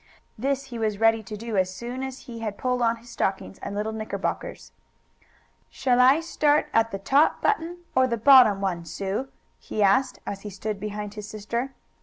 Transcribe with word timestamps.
This 0.35 0.63
he 0.63 0.79
was 0.79 0.99
ready 0.99 1.21
to 1.21 1.37
do 1.37 1.57
as 1.57 1.71
soon 1.71 2.01
as 2.01 2.21
he 2.21 2.39
had 2.39 2.57
pulled 2.57 2.81
on 2.81 2.95
his 2.95 3.11
stockings 3.11 3.59
and 3.59 3.75
little 3.75 3.91
knickerbockers. 3.91 4.71
"Shall 5.69 5.99
I 5.99 6.21
start 6.21 6.69
at 6.73 6.89
the 6.89 6.97
top 6.97 7.39
button, 7.43 7.83
or 7.93 8.07
the 8.07 8.17
bottom 8.17 8.61
one, 8.61 8.83
Sue?" 8.83 9.27
he 9.59 9.83
asked, 9.83 10.17
as 10.25 10.41
he 10.41 10.49
stood 10.49 10.79
behind 10.79 11.13
his 11.13 11.27
sister. 11.29 11.75